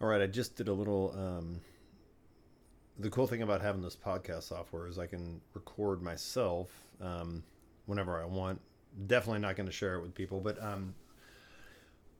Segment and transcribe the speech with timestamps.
[0.00, 1.14] All right, I just did a little.
[1.14, 1.60] Um,
[2.98, 6.70] the cool thing about having this podcast software is I can record myself
[7.02, 7.42] um,
[7.86, 8.60] whenever I want.
[9.06, 10.94] Definitely not going to share it with people, but um,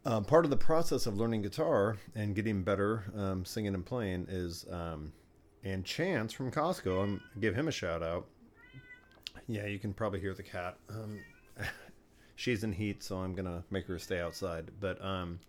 [0.05, 4.27] um, part of the process of learning guitar and getting better um, singing and playing
[4.29, 5.13] is, um,
[5.65, 8.27] and Chance from Costco, I'm give him a shout out.
[9.47, 10.77] Yeah, you can probably hear the cat.
[10.91, 11.19] Um,
[12.37, 14.71] she's in heat, so I'm gonna make her stay outside.
[14.81, 15.41] But um,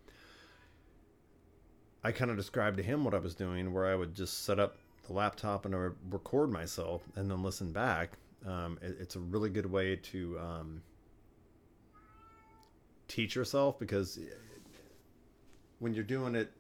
[2.03, 4.59] I kind of described to him what I was doing, where I would just set
[4.59, 5.75] up the laptop and
[6.09, 8.17] record myself and then listen back.
[8.45, 10.81] Um, it, it's a really good way to um,
[13.07, 14.19] teach yourself because
[15.79, 16.51] when you're doing it,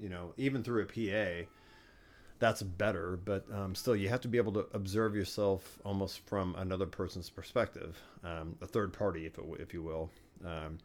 [0.00, 1.46] you know, even through a PA,
[2.38, 3.18] that's better.
[3.24, 7.30] But um, still, you have to be able to observe yourself almost from another person's
[7.30, 10.10] perspective, um, a third party, if it, if you will.
[10.44, 10.78] Um,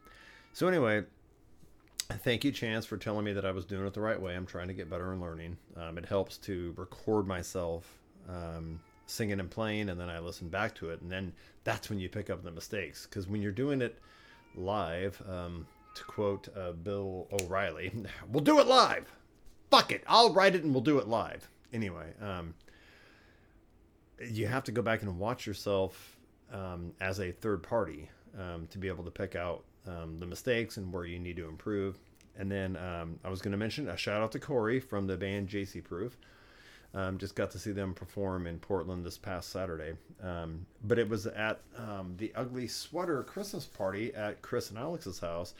[0.52, 1.04] so anyway,
[2.16, 4.34] thank you, Chance, for telling me that I was doing it the right way.
[4.34, 5.56] I'm trying to get better and learning.
[5.76, 10.74] Um, it helps to record myself um, singing and playing, and then I listen back
[10.76, 11.32] to it, and then
[11.64, 13.06] that's when you pick up the mistakes.
[13.06, 13.98] Because when you're doing it
[14.54, 17.92] live, um, to quote uh, Bill O'Reilly,
[18.30, 19.12] "We'll do it live.
[19.70, 22.54] Fuck it, I'll write it and we'll do it live." Anyway, um,
[24.26, 26.16] you have to go back and watch yourself
[26.52, 30.76] um, as a third party um, to be able to pick out um, the mistakes
[30.76, 31.98] and where you need to improve.
[32.36, 35.16] And then um, I was going to mention a shout out to Corey from the
[35.16, 36.16] band JC Proof.
[36.94, 39.94] Um, just got to see them perform in Portland this past Saturday.
[40.22, 45.18] Um, but it was at um, the Ugly Sweater Christmas party at Chris and Alex's
[45.18, 45.54] house,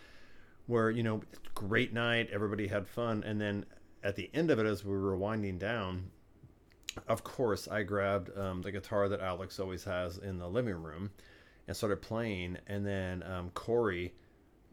[0.67, 1.21] where, you know,
[1.55, 3.23] great night, everybody had fun.
[3.25, 3.67] And then
[4.03, 6.11] at the end of it, as we were winding down,
[7.07, 11.11] of course, I grabbed the guitar that Alex always has in the living room
[11.69, 12.57] and started playing.
[12.67, 14.15] And then um, Corey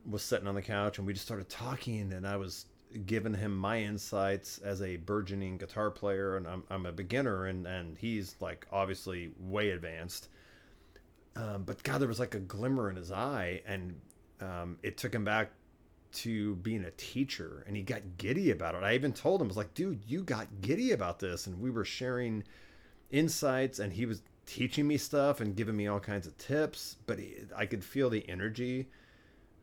[0.10, 2.14] was sitting on the couch and we just started talking.
[2.14, 2.66] And I was
[3.06, 6.38] giving him my insights as a burgeoning guitar player.
[6.38, 10.30] And I'm, I'm a beginner and, and he's like obviously way advanced.
[11.36, 13.62] Um, but God, there was like a glimmer in his eye.
[13.68, 14.00] And
[14.40, 15.52] um, it took him back
[16.14, 18.84] to being a teacher and he got giddy about it.
[18.84, 21.46] I even told him, I was like, dude, you got giddy about this.
[21.46, 22.46] And we were sharing
[23.12, 27.20] insights and he was teaching me stuff and giving me all kinds of tips, but
[27.20, 28.88] he, I could feel the energy.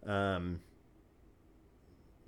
[0.07, 0.61] Um,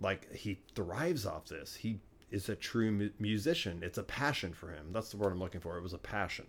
[0.01, 1.75] like he thrives off this.
[1.75, 2.01] He
[2.31, 3.81] is a true mu- musician.
[3.83, 4.89] It's a passion for him.
[4.93, 5.77] That's the word I'm looking for.
[5.77, 6.47] It was a passion.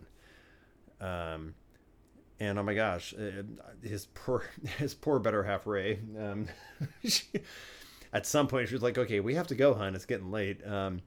[1.00, 1.56] Um,
[2.40, 3.44] and oh my gosh, uh,
[3.82, 4.44] his poor
[4.78, 6.00] his poor better half Ray.
[6.20, 6.48] Um,
[7.04, 7.24] she,
[8.14, 9.96] at some point, she was like, "Okay, we have to go, hun.
[9.96, 11.02] It's getting late." Um,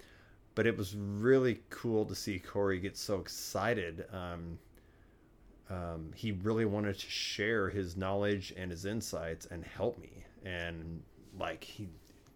[0.54, 4.06] but it was really cool to see Corey get so excited.
[4.12, 4.58] Um,
[5.70, 11.02] um, he really wanted to share his knowledge and his insights and help me, and
[11.38, 11.88] like he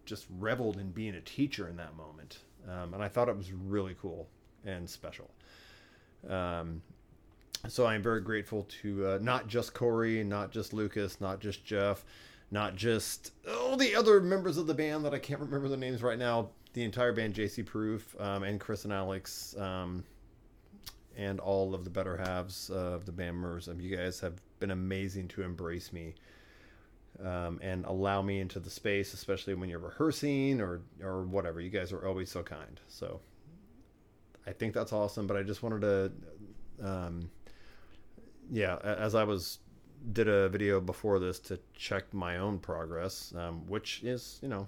[0.05, 2.39] just reveled in being a teacher in that moment.
[2.69, 4.27] Um, and I thought it was really cool
[4.65, 5.29] and special.
[6.29, 6.81] Um,
[7.67, 12.03] so I'm very grateful to uh, not just Corey, not just Lucas, not just Jeff,
[12.51, 16.03] not just all the other members of the band that I can't remember the names
[16.03, 16.49] right now.
[16.73, 20.03] The entire band, JC Proof, um, and Chris and Alex, um,
[21.17, 23.67] and all of the better halves of the band members.
[23.67, 26.15] Um, you guys have been amazing to embrace me
[27.23, 31.61] um, and allow me into the space, especially when you're rehearsing or or whatever.
[31.61, 32.79] You guys are always so kind.
[32.87, 33.19] So
[34.47, 35.27] I think that's awesome.
[35.27, 36.11] But I just wanted to
[36.85, 37.29] um,
[38.51, 39.59] yeah, as I was
[40.11, 44.67] did a video before this to check my own progress, um, which is you know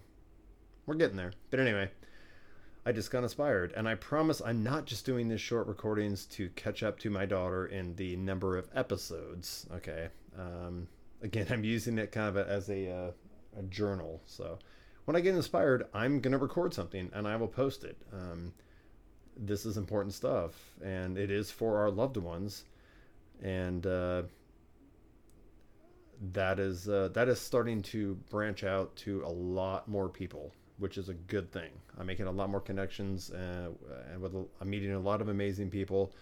[0.86, 1.34] we're getting there.
[1.50, 1.90] But anyway,
[2.86, 6.50] I just got inspired, and I promise I'm not just doing these short recordings to
[6.50, 9.66] catch up to my daughter in the number of episodes.
[9.74, 10.88] Okay, um,
[11.22, 13.12] again, I'm using it kind of as a uh,
[13.58, 14.22] a journal.
[14.26, 14.60] So
[15.06, 17.98] when I get inspired, I'm gonna record something and I will post it.
[18.14, 18.54] Um,
[19.38, 20.54] this is important stuff,
[20.84, 22.66] and it is for our loved ones
[23.42, 24.24] and uh,
[26.34, 30.98] that is uh, that is starting to branch out to a lot more people, which
[30.98, 31.70] is a good thing.
[31.98, 33.70] I'm making a lot more connections, uh,
[34.12, 36.14] and with I'm meeting a lot of amazing people,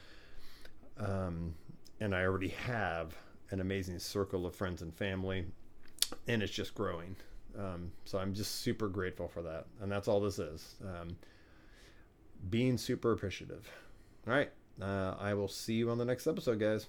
[0.98, 1.54] um,
[2.00, 3.16] and I already have
[3.52, 5.46] an amazing circle of friends and family,
[6.28, 7.16] and it's just growing.
[7.58, 10.76] Um, so I'm just super grateful for that, and that's all this is.
[10.84, 11.16] Um,
[12.50, 13.70] being super appreciative.
[14.28, 14.52] All right.
[14.82, 16.88] Uh, I will see you on the next episode, guys.